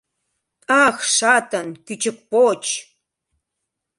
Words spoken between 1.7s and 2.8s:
кӱчык поч!